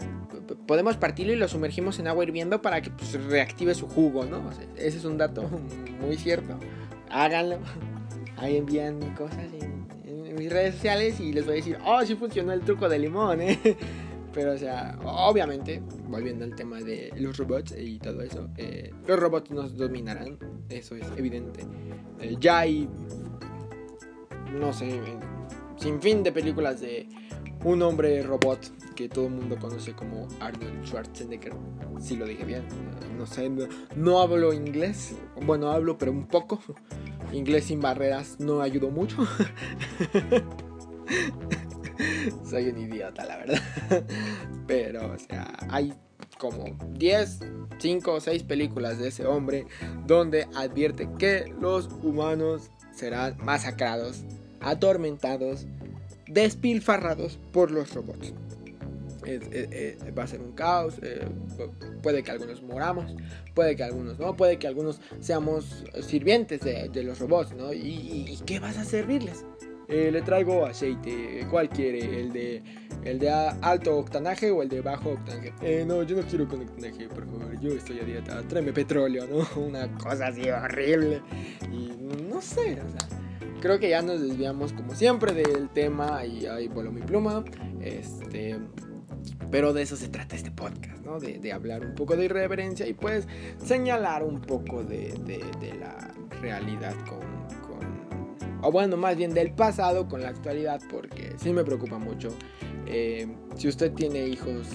[0.56, 4.42] podemos partirlo y lo sumergimos en agua hirviendo para que pues, reactive su jugo, ¿no?
[4.76, 5.48] ese es un dato
[6.00, 6.58] muy cierto.
[7.10, 7.58] Háganlo.
[8.36, 9.72] Ahí envían cosas en,
[10.34, 13.42] mis redes sociales y les voy a decir, oh, sí funcionó el truco de limón,
[13.42, 13.58] ¿eh?
[14.32, 19.20] Pero, o sea, obviamente, volviendo al tema de los robots y todo eso, eh, los
[19.20, 20.38] robots nos dominarán,
[20.70, 21.60] eso es evidente.
[22.18, 22.88] Eh, ya hay,
[24.58, 24.98] no sé,
[25.76, 27.06] sin fin de películas de
[27.64, 31.54] un hombre robot que todo el mundo conoce como Arnold Schwarzenegger.
[32.00, 32.64] Si lo dije bien,
[33.16, 33.50] no sé,
[33.96, 35.14] no, hablo inglés.
[35.44, 36.60] Bueno, hablo, pero un poco.
[37.32, 39.16] Inglés sin barreras no ayudó mucho.
[42.44, 43.62] Soy un idiota, la verdad.
[44.66, 45.94] Pero, o sea, hay
[46.38, 47.40] como 10,
[47.78, 49.66] 5 o 6 películas de ese hombre
[50.06, 54.24] donde advierte que los humanos serán masacrados,
[54.60, 55.66] atormentados,
[56.32, 58.32] despilfarrados por los robots.
[60.16, 61.26] va a ser un caos, eh,
[62.02, 63.14] puede que algunos moramos,
[63.54, 67.72] puede que algunos no, puede que algunos seamos sirvientes de, los robots, ¿no?
[67.72, 69.44] ¿Y, qué vas a servirles?
[69.88, 72.20] Eh, le traigo aceite, ¿cuál quiere?
[72.20, 72.62] ¿El de,
[73.04, 75.52] ¿El de alto octanaje o el de bajo octanaje?
[75.60, 79.26] Eh, no, yo no quiero con octanaje, por favor, yo estoy a dieta, tráeme petróleo,
[79.26, 79.46] ¿no?
[79.60, 81.20] Una cosa así horrible.
[81.70, 81.92] Y
[82.30, 83.21] no sé, o sea
[83.62, 87.44] creo que ya nos desviamos como siempre del tema y ahí voló mi pluma.
[87.80, 88.58] Este,
[89.50, 91.20] pero de eso se trata este podcast, ¿no?
[91.20, 93.28] De, hablar un poco de irreverencia y pues
[93.64, 95.14] señalar un poco de,
[95.78, 97.20] la realidad con,
[97.60, 102.30] con, O bueno, más bien del pasado con la actualidad porque sí me preocupa mucho.
[102.86, 104.66] Eh, si usted tiene hijos,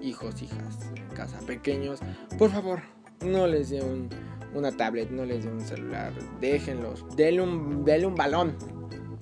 [0.00, 0.78] hijos, hijas
[1.14, 2.00] casa pequeños,
[2.38, 2.80] por favor,
[3.22, 4.08] no les dé un
[4.54, 8.56] una tablet, no les den un celular, déjenlos, denle un, denle un balón,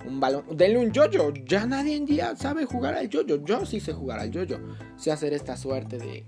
[0.05, 1.33] un balón, denle un yoyo.
[1.45, 3.43] Ya nadie en día sabe jugar al yoyo.
[3.45, 4.59] Yo sí sé jugar al yoyo.
[4.97, 6.25] Sé hacer esta suerte de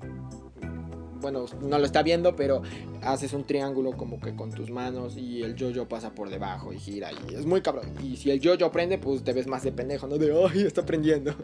[1.23, 2.61] bueno, no lo está viendo, pero
[3.01, 6.77] haces un triángulo como que con tus manos y el yo-yo pasa por debajo y
[6.77, 7.93] gira y es muy cabrón.
[8.03, 10.17] Y si el yo-yo prende, pues te ves más de pendejo, ¿no?
[10.17, 11.33] De, ay, está prendiendo.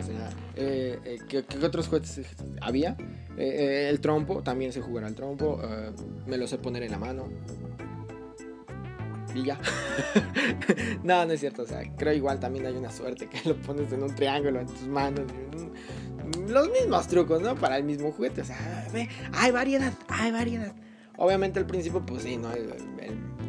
[0.00, 2.22] O sea, eh, eh, ¿qué, otros juguetes
[2.62, 2.96] había?
[3.36, 5.60] Eh, el trompo, también sé jugar al trompo.
[6.26, 7.28] me lo sé poner en la mano.
[9.34, 9.60] Y ya.
[11.04, 11.62] no, no es cierto.
[11.62, 14.66] O sea, creo igual también hay una suerte que lo pones en un triángulo en
[14.66, 15.26] tus manos
[16.48, 17.54] los mismos trucos, ¿no?
[17.54, 18.42] Para el mismo juguete.
[18.42, 18.86] O sea,
[19.32, 20.74] hay variedad, hay variedad.
[21.16, 22.50] Obviamente al principio, pues sí, ¿no?
[22.52, 22.70] El,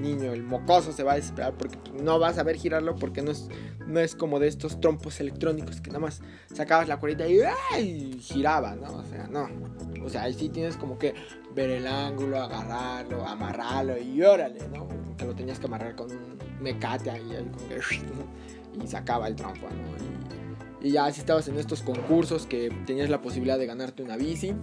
[0.02, 3.30] niño, el mocoso se va a desesperar porque no vas a ver girarlo porque no
[3.30, 3.50] es,
[3.86, 8.76] no es como de estos trompos electrónicos que nada más sacabas la cuerita y, giraba,
[8.76, 8.92] ¿no?
[8.98, 9.48] O sea, no.
[10.04, 11.14] O sea, ahí sí tienes como que
[11.54, 14.88] ver el ángulo, agarrarlo, amarrarlo y órale, ¿no?
[15.16, 17.48] Te lo tenías que amarrar con un mecate ahí,
[18.84, 20.21] y sacaba el trompo, ¿no?
[20.84, 24.54] Y ya si estabas en estos concursos que tenías la posibilidad de ganarte una bici.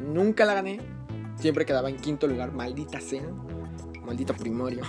[0.00, 0.80] Nunca la gané.
[1.38, 2.52] Siempre quedaba en quinto lugar.
[2.52, 3.28] Maldita sea.
[4.04, 4.82] Maldita primorio.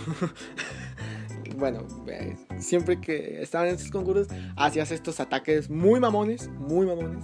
[1.57, 7.23] bueno, pues, siempre que estaban en estos concursos, hacías estos ataques muy mamones, muy mamones.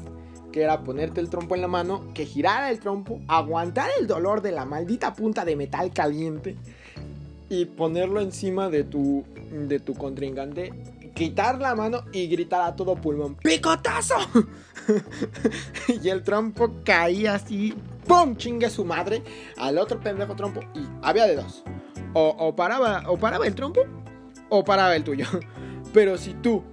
[0.51, 4.41] Que era ponerte el trompo en la mano, que girara el trompo, aguantar el dolor
[4.41, 6.55] de la maldita punta de metal caliente
[7.49, 10.73] y ponerlo encima de tu, de tu contrincante
[11.17, 14.15] quitar la mano y gritar a todo pulmón, ¡picotazo!
[16.03, 17.73] y el trompo caía así,
[18.05, 18.37] ¡pum!
[18.37, 19.23] chingue su madre
[19.57, 20.59] al otro pendejo trompo.
[20.75, 21.63] Y había de dos.
[22.13, 23.81] O, paraba, o paraba el trompo
[24.49, 25.25] o paraba el tuyo.
[25.93, 26.63] Pero si tú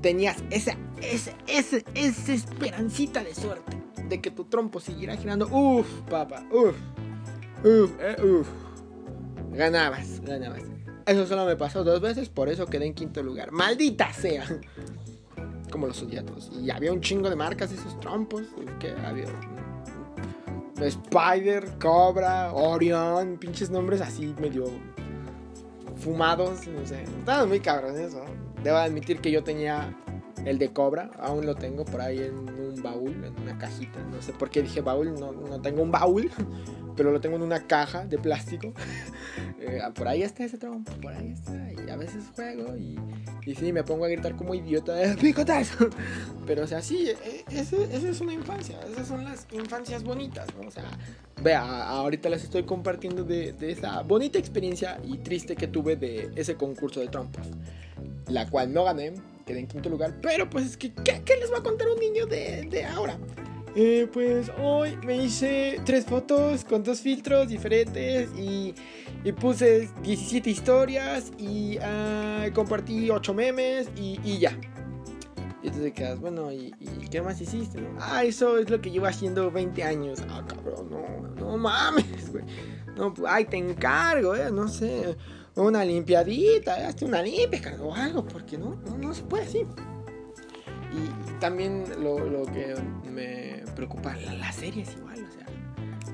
[0.00, 3.76] tenías esa, esa, esa, esa esperancita de suerte
[4.08, 6.76] de que tu trompo siguiera girando, uff, papá, uff,
[7.64, 8.48] uff, eh, uff,
[9.52, 10.62] ganabas, ganabas.
[11.08, 13.50] Eso solo me pasó dos veces, por eso quedé en quinto lugar.
[13.50, 14.44] Maldita sea.
[15.72, 16.50] Como los odié todos.
[16.62, 18.42] Y había un chingo de marcas esos trompos.
[18.78, 19.24] Que había
[20.78, 24.66] Spider, Cobra, Orion, pinches nombres así medio
[25.96, 27.04] fumados, no sé.
[27.04, 28.22] Estaban muy cabrones eso.
[28.62, 29.96] Debo admitir que yo tenía
[30.44, 33.98] el de Cobra, aún lo tengo por ahí en un baúl, en una cajita.
[34.12, 36.30] No sé por qué dije baúl, no, no tengo un baúl,
[36.98, 38.74] pero lo tengo en una caja de plástico.
[39.60, 41.52] Eh, por ahí está ese trompo, por ahí está.
[41.72, 42.96] Y a veces juego y,
[43.44, 45.72] y sí, me pongo a gritar como idiota de picotas.
[46.46, 50.68] Pero o sea, sí, e, esa es una infancia, esas son las infancias bonitas, ¿no?
[50.68, 50.84] O sea,
[51.42, 56.30] vea, ahorita les estoy compartiendo de, de esa bonita experiencia y triste que tuve de
[56.36, 57.48] ese concurso de trompos.
[58.28, 59.12] La cual no gané,
[59.44, 60.14] quedé en quinto lugar.
[60.22, 63.18] Pero pues es que, ¿qué, qué les va a contar un niño de, de ahora?
[63.80, 68.74] Eh, pues hoy me hice tres fotos con dos filtros diferentes y,
[69.40, 74.50] puse 17 historias y uh, compartí 8 memes y, ya.
[75.62, 77.80] Y entonces quedas, bueno, ¿y, ¿y, qué más hiciste?
[77.80, 77.90] No?
[78.00, 80.24] Ah, eso es lo que llevo haciendo 20 años.
[80.28, 82.44] Ah, cabrón, no, no mames, güey.
[82.96, 85.16] No, ay, te encargo, eh, no sé
[85.54, 89.64] una limpiadita, hazte una limpia o algo, porque no, no, no se puede así.
[90.92, 92.74] Y, también lo, lo, que
[93.10, 95.46] me preocupa, la, la serie es igual, o sea,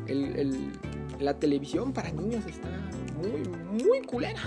[0.06, 0.72] el, el,
[1.20, 2.68] la televisión para niños está
[3.16, 4.40] muy, muy culera.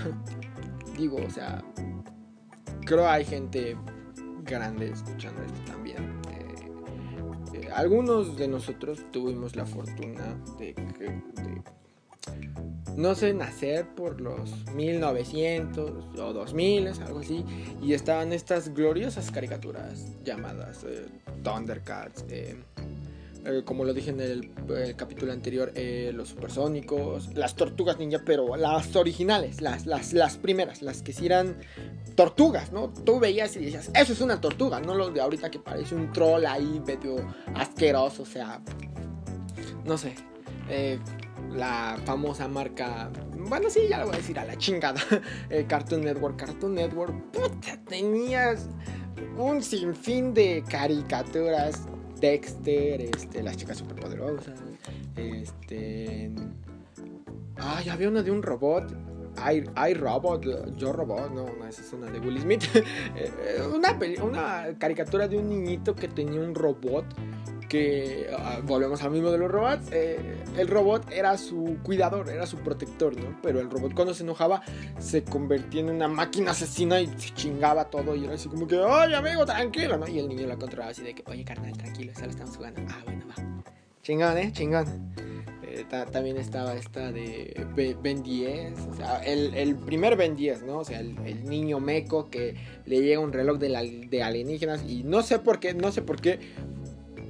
[0.96, 1.62] Digo, o sea,
[2.84, 3.76] creo hay gente
[4.44, 6.20] grande escuchando esto también.
[6.30, 11.22] Eh, eh, algunos de nosotros tuvimos la fortuna de, de
[12.96, 17.44] no sé, nacer por los 1900 o 2000, algo así,
[17.80, 21.06] y estaban estas gloriosas caricaturas llamadas eh,
[21.44, 22.56] Thundercats, eh,
[23.44, 24.50] eh, como lo dije en el,
[24.96, 25.72] capítulo anterior,
[26.12, 31.26] los supersónicos, las tortugas ninja, pero las originales, las, las, las primeras, las que sí
[31.26, 31.56] eran
[32.16, 32.92] tortugas, ¿no?
[32.92, 36.10] Tú veías y decías, eso es una tortuga, no lo de ahorita que parece un
[36.12, 37.16] troll ahí medio
[37.54, 38.60] asqueroso, o sea,
[39.84, 40.16] no sé.
[40.68, 40.98] Eh,
[41.58, 43.10] la famosa marca.
[43.36, 45.00] Bueno, sí, ya lo voy a decir a la chingada.
[45.50, 46.36] El Cartoon Network.
[46.36, 48.68] Cartoon Network, puta, tenías
[49.36, 51.86] un sinfín de caricaturas.
[52.20, 54.58] Dexter, este, las chicas superpoderosas.
[55.14, 56.32] Este.
[57.56, 58.92] Ay, había una de un robot.
[59.38, 62.64] I, Robot, Yo Robot, no, no, esa es una de Will Smith.
[63.14, 67.04] Eh, eh, una caricatura de un niñito que tenía un robot
[67.68, 72.46] que ah, volvemos al mismo de los robots, eh, el robot era su cuidador, era
[72.46, 73.38] su protector, ¿no?
[73.42, 74.62] Pero el robot cuando se enojaba
[74.98, 78.76] se convertía en una máquina asesina y se chingaba todo y era así como que,
[78.76, 80.08] oye amigo, tranquilo, ¿no?
[80.08, 82.82] Y el niño la controlaba así de que, oye carnal, tranquilo, solo estamos jugando.
[82.88, 83.62] Ah, bueno, va.
[84.02, 84.52] Chingón, ¿eh?
[84.52, 85.12] Chingón.
[85.62, 87.66] Eh, también estaba esta de
[88.02, 90.78] Ben 10, o sea, el, primer Ben 10, ¿no?
[90.78, 94.82] O sea, el, el, niño meco que le llega un reloj de, la, de alienígenas
[94.88, 96.40] y no sé por qué, no sé por qué,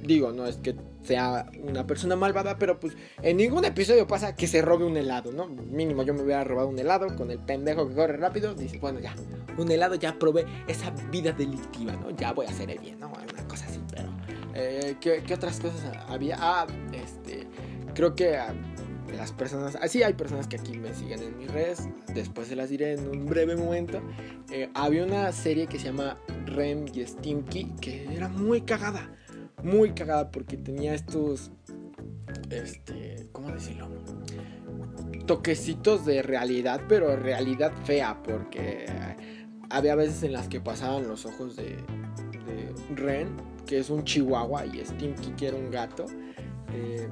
[0.09, 4.47] Digo, no es que sea una persona malvada, pero pues en ningún episodio pasa que
[4.47, 5.45] se robe un helado, ¿no?
[5.45, 8.55] Mínimo yo me hubiera robado un helado con el pendejo que corre rápido.
[8.55, 9.13] Dice, bueno, ya,
[9.59, 12.09] un helado ya probé esa vida delictiva, ¿no?
[12.09, 13.09] Ya voy a hacer el bien, ¿no?
[13.09, 14.09] Una cosa así, pero...
[14.55, 16.37] Eh, ¿qué, otras cosas había?
[16.39, 17.45] Ah, este...
[17.93, 18.35] Creo que...
[18.35, 18.51] Ah,
[19.15, 22.69] las personas, así hay personas que aquí me siguen en mis redes, después se las
[22.69, 24.01] diré en un breve momento.
[24.51, 29.09] Eh, había una serie que se llama Rem y Stinky que era muy cagada
[29.63, 31.51] muy cagada porque tenía estos,
[32.49, 33.89] este, ¿cómo decirlo?
[35.25, 38.85] Toquecitos de realidad, pero realidad fea, porque
[39.69, 41.77] había veces en las que pasaban los ojos de,
[42.45, 43.29] de Ren,
[43.65, 46.05] que es un chihuahua, y Stinky, que era un gato.
[46.73, 47.09] Eh,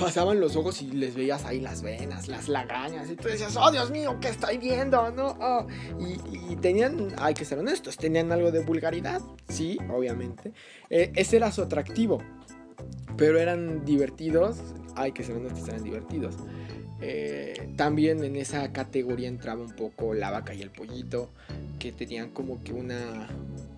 [0.00, 3.70] pasaban los ojos y les veías ahí las venas, las lagañas, y tú decías, oh
[3.70, 5.10] Dios mío, ¿qué estoy viendo?
[5.10, 5.36] ¿No?
[5.40, 5.66] Oh.
[5.98, 10.52] Y, tenían, hay que ser honestos, tenían algo de vulgaridad, sí, obviamente.
[10.88, 12.18] Eh, ese era su atractivo,
[13.16, 14.56] pero eran divertidos,
[14.96, 16.34] hay que ser honestos, eran divertidos.
[17.02, 21.30] Eh, también en esa categoría entraba un poco la vaca y el pollito,
[21.78, 23.28] que tenían como que una,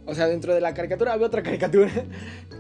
[0.05, 1.91] o sea, dentro de la caricatura había otra caricatura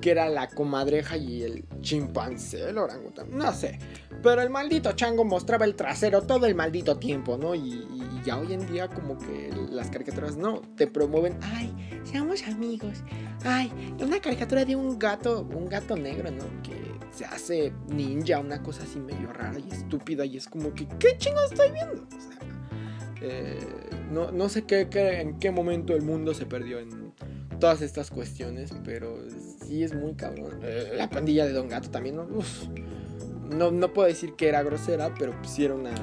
[0.01, 3.79] que era la comadreja y el chimpancé, el orangután, no sé.
[4.23, 7.55] Pero el maldito chango mostraba el trasero todo el maldito tiempo, ¿no?
[7.55, 7.89] Y,
[8.25, 11.75] ya hoy en día como que las caricaturas no te promueven, ay,
[12.05, 13.03] seamos amigos.
[13.45, 16.45] Ay, una caricatura de un gato, un gato negro, ¿no?
[16.63, 16.77] Que
[17.11, 21.17] se hace ninja, una cosa así medio rara y estúpida y es como que, ¿qué
[21.19, 22.03] chingo estoy viendo?
[22.03, 22.39] O sea,
[23.25, 23.59] Eh,
[24.11, 24.89] no, no, sé qué,
[25.21, 27.13] en qué momento el mundo se perdió en
[27.62, 29.16] todas estas cuestiones, pero
[29.64, 30.59] sí es muy cabrón.
[30.64, 32.27] Eh, la pandilla de Don Gato también, ¿no?
[33.57, 35.94] no, no puedo decir que era grosera, pero sí era una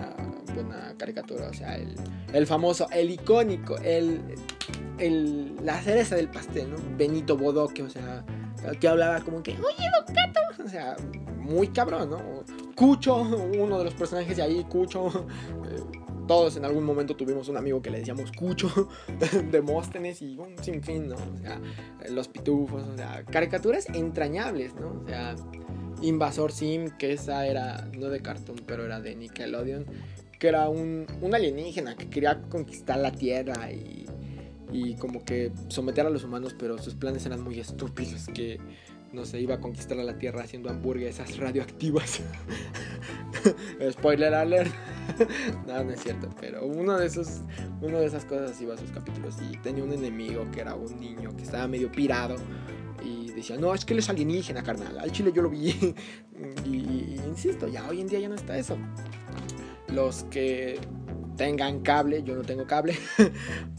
[0.55, 1.49] buena caricatura.
[1.49, 1.97] O sea, el,
[2.31, 4.21] el famoso, el icónico, el,
[4.99, 6.77] el, la cereza del pastel, ¿no?
[6.97, 8.23] Benito Bodoque, o sea,
[8.79, 10.63] que hablaba como que, oye, Don Gato.
[10.63, 10.95] O sea,
[11.39, 12.21] muy cabrón, ¿no?
[12.73, 15.27] Cucho, uno de los personajes de ahí, Cucho.
[15.69, 18.87] Eh, todos en algún momento tuvimos un amigo que le decíamos Cucho,
[19.51, 21.15] Demóstenes y un sinfín, ¿no?
[21.15, 21.59] O sea,
[22.11, 25.01] los pitufos, o sea, caricaturas entrañables, ¿no?
[25.03, 25.35] O sea,
[26.03, 29.87] Invasor Sim, que esa era, no de cartoon, pero era de Nickelodeon,
[30.37, 34.05] que era un, un alienígena que quería conquistar la Tierra y,
[34.71, 38.59] y como que someter a los humanos, pero sus planes eran muy estúpidos, que
[39.13, 42.21] no se iba a conquistar a la Tierra haciendo hamburguesas radioactivas.
[43.91, 44.71] Spoiler alert.
[45.67, 47.41] no, no es cierto, pero uno de esos,
[47.81, 50.99] uno de esas cosas iba a sus capítulos y tenía un enemigo que era un
[50.99, 52.35] niño que estaba medio pirado
[53.03, 54.99] y decía, no, es que él es alienígena, carnal.
[54.99, 55.69] Al chile yo lo vi.
[56.65, 58.77] y, insisto, ya hoy en día ya no está eso.
[59.87, 60.79] Los que
[61.35, 62.97] tengan cable, yo no tengo cable,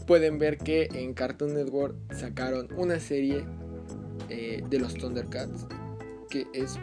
[0.07, 3.45] pueden ver que en Cartoon Network sacaron una serie
[4.31, 5.67] eh, de los Thundercats
[6.29, 6.79] que es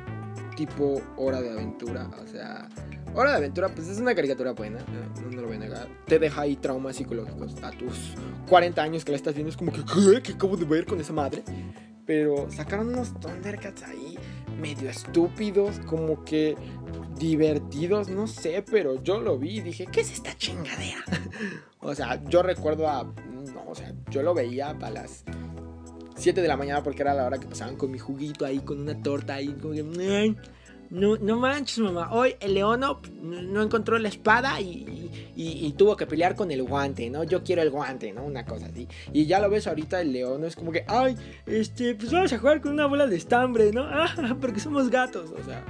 [0.54, 2.08] tipo Hora de Aventura.
[2.22, 2.68] O sea,
[3.14, 5.88] Hora de Aventura, pues es una caricatura buena, no, no, lo voy a negar.
[6.06, 8.14] Te deja ahí traumas psicológicos a tus
[8.48, 9.50] 40 años que la estás viendo.
[9.50, 10.22] Es como que, ¿qué?
[10.22, 11.42] ¿Qué acabo de ver con esa madre?
[12.04, 14.18] Pero sacaron unos Thundercats ahí
[14.60, 16.56] medio estúpidos, como que
[17.18, 21.04] divertidos, no sé, pero yo lo vi y dije, ¿qué es esta chingadera?
[21.80, 23.04] o sea, yo recuerdo a...
[23.04, 25.24] No, o sea, yo lo veía a las
[26.18, 28.80] 7 de la mañana porque era la hora que pasaban con mi juguito ahí, con
[28.80, 30.34] una torta ahí, como que...
[30.90, 32.08] No, no manches, mamá.
[32.12, 37.24] Hoy el leono no encontró la espada y, tuvo que pelear con el guante, ¿no?
[37.24, 38.24] Yo quiero el guante, ¿no?
[38.24, 38.88] Una cosa así.
[39.12, 42.38] Y ya lo ves ahorita, el león es como que, ay, este, pues vamos a
[42.38, 43.82] jugar con una bola de estambre, ¿no?
[43.88, 45.64] Ah, porque somos gatos, o sea.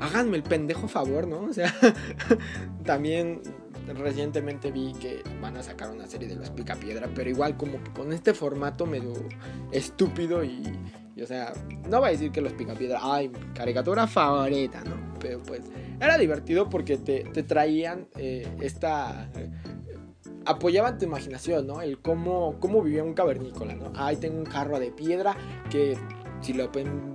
[0.00, 1.42] Háganme el pendejo favor, ¿no?
[1.42, 1.74] O sea,
[2.84, 3.40] también
[3.94, 7.92] recientemente vi que van a sacar una serie de los Picapiedra, pero igual como que
[7.92, 9.12] con este formato medio
[9.72, 10.62] estúpido y
[11.22, 11.54] o sea,
[11.88, 14.96] no voy a decir que los picapiedra, ay, caricatura favorita, ¿no?
[15.18, 15.62] Pero pues
[15.98, 19.30] era divertido porque te, traían eh, esta...
[19.34, 19.50] Eh,
[20.44, 21.80] apoyaban tu imaginación, ¿no?
[21.80, 23.92] El cómo, cómo vivía un cavernícola, ¿no?
[23.96, 25.36] Ay, tengo un carro de piedra
[25.70, 25.96] que
[26.40, 26.70] si, lo,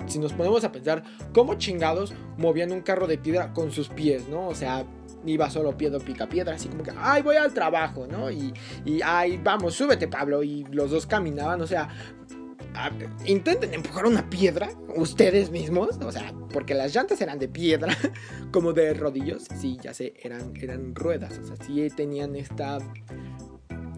[0.08, 4.28] si, nos ponemos a pensar, ¿cómo chingados movían un carro de piedra con sus pies,
[4.28, 4.48] ¿no?
[4.48, 4.84] O sea,
[5.26, 8.32] iba solo piedra pica piedra, así como que, ay, voy al trabajo, ¿no?
[8.32, 8.54] Y,
[8.86, 10.44] y, ay, vamos, súbete, Pablo.
[10.44, 11.90] Y los dos caminaban, o sea,
[13.26, 17.96] intenten empujar una piedra ustedes mismos, o sea, porque las llantas eran de piedra,
[18.52, 22.80] como de rodillos, sí, ya sé, eran, eran ruedas, o sea, sí tenían esta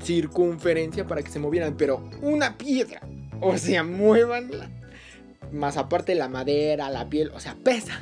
[0.02, 3.02] circunferencia para que se movieran, pero una piedra,
[3.42, 4.70] o sea, muévanla,
[5.52, 8.02] más aparte la madera, la piel, o sea, pesa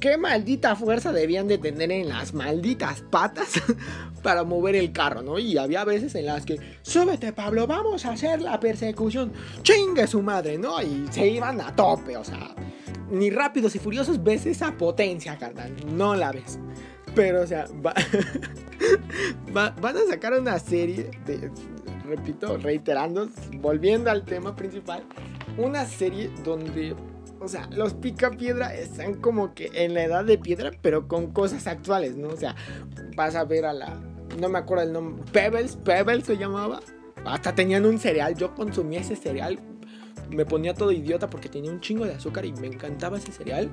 [0.00, 3.60] qué maldita fuerza debían de tener en las malditas patas
[4.22, 5.38] para mover el carro, ¿no?
[5.38, 9.32] Y había veces en las que, súbete Pablo, vamos a hacer la persecución,
[9.62, 10.80] chingue su madre, ¿no?
[10.82, 12.54] Y se iban a tope, o sea,
[13.10, 16.58] ni rápidos y furiosos ves esa potencia, carnal, no la ves.
[17.14, 17.66] Pero, o sea,
[19.52, 21.50] van a sacar una serie de,
[22.08, 25.02] repito, reiterando, volviendo al tema principal,
[25.56, 26.94] una serie donde
[27.40, 31.32] o sea, los pica piedra están como que en la edad de piedra, pero con
[31.32, 32.28] cosas actuales, ¿no?
[32.28, 32.56] O sea,
[33.16, 34.00] vas a ver a la.
[34.38, 35.24] No me acuerdo el nombre.
[35.32, 36.80] Pebbles, Pebbles se llamaba.
[37.24, 38.34] Hasta tenían un cereal.
[38.36, 39.58] Yo consumía ese cereal.
[40.30, 43.70] Me ponía todo idiota porque tenía un chingo de azúcar y me encantaba ese cereal.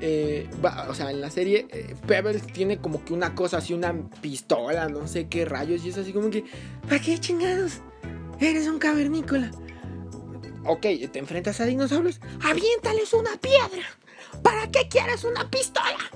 [0.00, 0.48] Eh,
[0.88, 4.88] o sea, en la serie eh, Pebbles tiene como que una cosa así, una pistola,
[4.88, 6.44] no sé qué rayos, y es así como que,
[6.82, 7.80] ¿para qué chingados?
[8.40, 9.50] Eres un cavernícola
[10.66, 13.84] ok, te enfrentas a dinosaurios, aviéntales una piedra.
[14.42, 16.10] ¿Para qué quieres una pistola?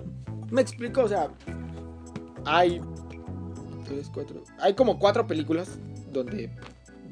[0.51, 1.29] Me explico, o sea,
[2.45, 2.81] hay
[3.87, 5.79] tres, cuatro, hay como cuatro películas
[6.13, 6.51] donde,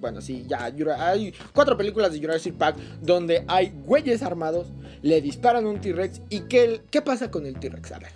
[0.01, 4.69] bueno, sí, ya, hay cuatro películas de Jurassic Park donde hay güeyes armados,
[5.03, 7.93] le disparan un T-Rex y ¿qué, ¿qué pasa con el T-Rex?
[7.93, 8.13] A ver,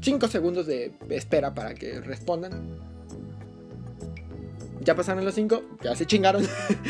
[0.00, 2.92] cinco segundos de espera para que respondan.
[4.80, 6.44] Ya pasaron los cinco, ya se chingaron.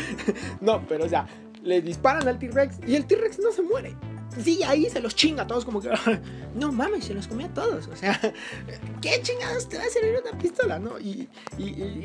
[0.61, 1.27] no, pero o sea,
[1.63, 3.95] le disparan al T-Rex y el T-Rex no se muere.
[4.41, 5.89] Sí, ahí se los chinga a todos como que,
[6.55, 7.87] no mames, se los comía a todos.
[7.87, 8.19] O sea,
[9.01, 10.99] ¿qué chingados te va a servir una pistola, no?
[10.99, 11.29] Y,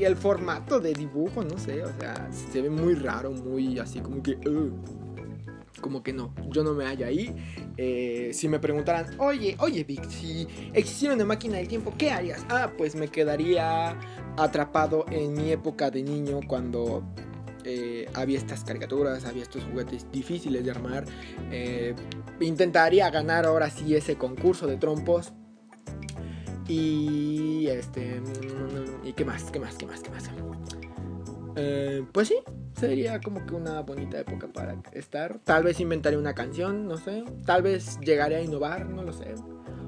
[0.01, 4.23] el formato de dibujo, no sé, o sea, se ve muy raro, muy así como
[4.23, 4.39] que...
[5.81, 7.35] como que no, yo no me hallo ahí.
[7.77, 12.45] Eh, si me preguntaran, oye, oye Vic, si existiera una máquina del tiempo, ¿qué harías?
[12.51, 13.99] Ah, pues me quedaría
[14.37, 17.03] atrapado en mi época de niño cuando
[17.65, 21.05] eh, había estas caricaturas, había estos juguetes difíciles de armar.
[21.51, 21.95] Eh,
[22.41, 25.33] intentaría ganar ahora sí ese concurso de trompos.
[26.67, 28.21] Y este.
[29.05, 29.45] ¿Y qué más?
[29.51, 29.77] ¿Qué más?
[29.77, 30.01] ¿Qué más?
[30.01, 30.31] ¿Qué más?
[32.13, 32.37] pues sí,
[32.79, 35.41] sería como que una bonita época para estar.
[35.43, 37.25] Tal vez inventaré una canción, no sé.
[37.45, 39.35] Tal vez llegaré a innovar, no lo sé.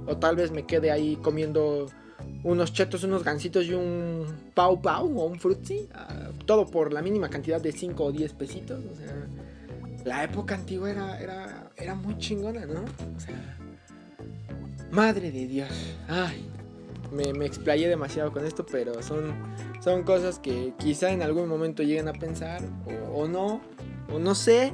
[0.06, 1.86] O tal vez me quede ahí comiendo
[2.42, 5.88] unos chetos, unos gansitos y un pau pau o un frutzi.
[5.94, 8.80] Ah, todo por la mínima cantidad de 5 o 10 pesitos.
[8.84, 9.26] O sea,
[10.04, 12.84] la época antigua era, era, era muy chingona, ¿no?
[13.16, 13.56] O sea,
[14.90, 15.70] madre de Dios.
[16.08, 16.50] Ay,
[17.12, 19.32] me, me explayé demasiado con esto, pero son,
[19.82, 22.62] son cosas que quizá en algún momento lleguen a pensar
[23.12, 23.60] o, no,
[24.12, 24.72] o no sé.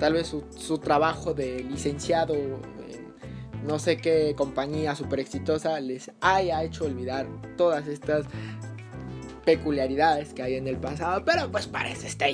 [0.00, 2.34] Tal vez su, su trabajo de licenciado
[3.64, 8.26] no sé qué compañía super exitosa les haya hecho olvidar todas estas
[9.44, 12.26] peculiaridades que hay en el pasado, pero pues para eso está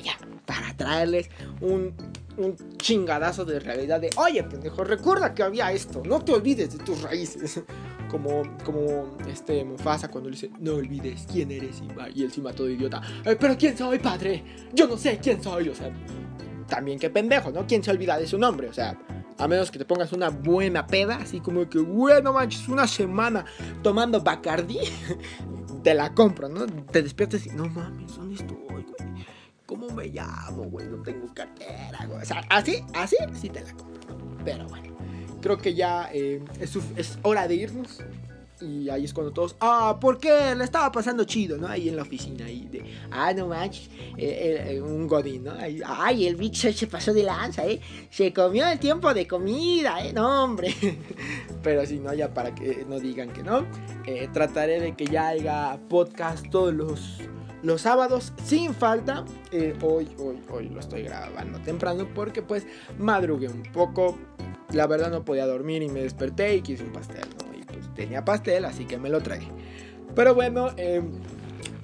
[0.46, 1.28] para traerles
[1.60, 1.94] un,
[2.36, 6.84] un chingadazo de realidad de, oye, pendejo, recuerda que había esto, no te olvides de
[6.84, 7.62] tus raíces.
[8.10, 11.80] Como, como este Mufasa cuando le dice, no olvides quién eres,
[12.12, 14.42] Y él encima todo idiota, eh, pero ¿quién soy, padre?
[14.72, 15.92] Yo no sé quién soy, o sea,
[16.66, 17.68] también qué pendejo, ¿no?
[17.68, 18.68] ¿Quién se olvida de su nombre?
[18.68, 18.98] O sea,
[19.40, 23.44] a menos que te pongas una buena peda, así como que, bueno, manches, una semana
[23.82, 24.78] tomando Bacardi,
[25.82, 26.66] te la compro, ¿no?
[26.66, 28.84] Te despiertas y, no mames, ¿dónde estoy, güey?
[29.64, 30.88] ¿Cómo me llamo, güey?
[30.88, 32.20] No tengo cartera, güey.
[32.20, 34.94] O sea, así, así, sí te la compro, Pero bueno,
[35.40, 38.02] creo que ya eh, es hora de irnos.
[38.60, 40.54] Y ahí es cuando todos, ah, ¿por qué?
[40.54, 41.66] Le estaba pasando chido, ¿no?
[41.66, 43.88] Ahí en la oficina, ahí de, ah, no manches,
[44.18, 45.52] eh, eh, un godín, ¿no?
[45.86, 47.80] ay, el bicho se pasó de lanza, ¿eh?
[48.10, 50.12] Se comió el tiempo de comida, ¿eh?
[50.12, 50.74] No, hombre.
[51.62, 53.66] Pero si no, ya para que no digan que no,
[54.06, 57.18] eh, trataré de que ya haya podcast todos los,
[57.62, 59.24] los sábados sin falta.
[59.82, 62.66] hoy, hoy, hoy lo estoy grabando temprano porque pues
[62.98, 64.18] madrugué un poco.
[64.72, 67.49] La verdad no podía dormir y me desperté y quise un pastel, ¿no?
[67.94, 69.48] Tenía pastel, así que me lo traje.
[70.14, 71.10] Pero bueno, em,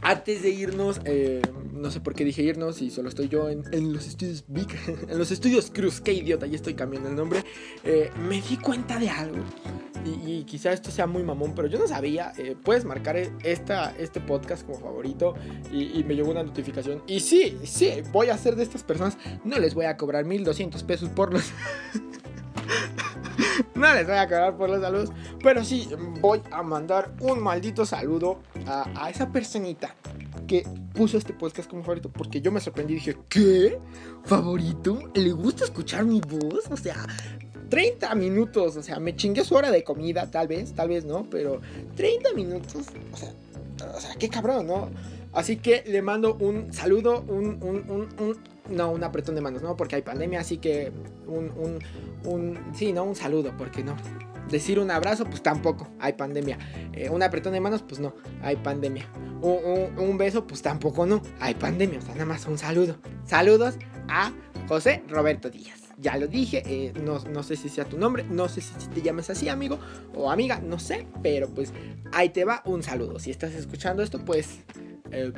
[0.02, 3.92] antes de irnos, em, no sé por qué dije irnos y solo estoy yo en,
[3.92, 4.68] los estudios Big,
[5.08, 7.44] en los estudios Cruz, qué idiota, ya estoy cambiando el nombre.
[7.84, 9.44] Eh, me di cuenta de algo
[10.04, 12.32] y, quizá esto sea muy mamón, pero yo no sabía.
[12.38, 15.34] Eh, puedes marcar esta, este podcast como favorito
[15.72, 17.02] y, y, me llegó una notificación.
[17.06, 19.18] Y sí, sí, voy a ser de estas personas.
[19.44, 21.50] No les voy a cobrar 1200 pesos por los.
[23.74, 25.88] no les voy a cobrar por los saludos, pero sí
[26.20, 29.94] voy a mandar un maldito saludo a, esa personita
[30.46, 33.78] que puso este podcast como favorito, porque yo me sorprendí y dije, ¿qué?
[34.24, 35.10] ¿Favorito?
[35.14, 36.70] ¿Le gusta escuchar mi voz?
[36.70, 37.06] O sea,
[37.68, 41.26] 30 minutos, o sea, me chingué su hora de comida, tal vez, tal vez no,
[41.28, 41.60] pero
[41.96, 43.32] 30 minutos, o sea,
[43.94, 44.88] o sea, qué cabrón, ¿no?
[45.32, 49.62] Así que le mando un saludo, un, un, un, un no, un apretón de manos,
[49.62, 49.76] ¿no?
[49.76, 50.92] Porque hay pandemia, así que
[51.26, 51.78] un, un,
[52.24, 53.04] un, sí, ¿no?
[53.04, 53.96] Un saludo, porque no.
[54.50, 56.58] Decir un abrazo, pues tampoco, hay pandemia.
[56.92, 59.06] Eh, un apretón de manos, pues no, hay pandemia.
[59.42, 61.98] Un, un, beso, pues tampoco no, hay pandemia.
[61.98, 62.96] O sea, nada más un saludo.
[63.24, 63.74] Saludos
[64.08, 64.32] a
[64.68, 65.80] José Roberto Díaz.
[65.98, 69.00] Ya lo dije, eh, no, no, sé si sea tu nombre, no sé si te
[69.00, 69.78] llamas así, amigo
[70.14, 71.72] o amiga, no sé, pero pues
[72.12, 73.18] ahí te va un saludo.
[73.18, 74.60] Si estás escuchando esto, pues
[75.10, 75.32] eh,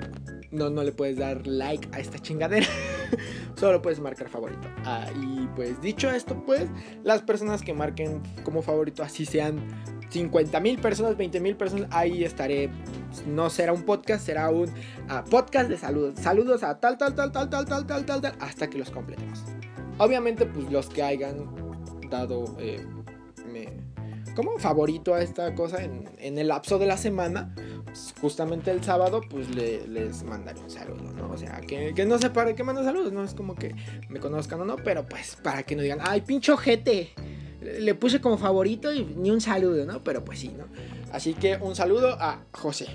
[0.51, 2.67] no, no le puedes dar like a esta chingadera.
[3.57, 4.69] Solo puedes marcar favorito.
[4.85, 6.69] Ah, y pues dicho esto, pues
[7.03, 9.61] las personas que marquen como favorito, así sean
[10.11, 12.71] 50 mil personas, 20 mil personas, ahí estaré.
[13.27, 14.71] No será un podcast, será un
[15.09, 16.19] ah, podcast de saludos.
[16.21, 19.45] Saludos a tal, tal, tal, tal, tal, tal, tal, tal, tal, hasta que los completemos.
[19.99, 21.51] Obviamente, pues los que hayan
[22.11, 22.87] dado eh,
[24.39, 27.53] como favorito a esta cosa en, en el lapso de la semana
[28.21, 31.31] justamente el sábado, pues les mandaré un saludo, ¿no?
[31.31, 33.75] O sea, que, no sé para qué mando saludos, no es como que
[34.09, 37.11] me conozcan o no, pero pues para que no digan, ay, pincho jete,
[37.61, 40.03] le puse como favorito y ni un saludo, ¿no?
[40.03, 40.65] Pero pues sí, ¿no?
[41.13, 42.87] Así que un saludo a José,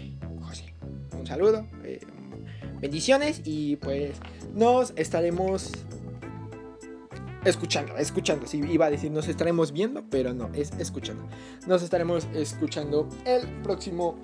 [0.41, 0.73] José,
[1.17, 2.01] un saludo, eh,
[2.79, 4.11] bendiciones y pues
[4.53, 5.71] nos estaremos
[7.45, 8.47] escuchando, escuchando.
[8.47, 11.27] Sí, iba a decir nos estaremos viendo, pero no, es escuchando.
[11.67, 14.15] Nos estaremos escuchando el próximo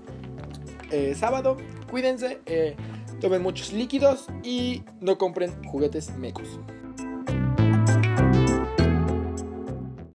[0.91, 1.57] eh, sábado.
[1.89, 2.75] Cuídense, eh,
[3.19, 6.59] tomen muchos líquidos y no compren juguetes mecos.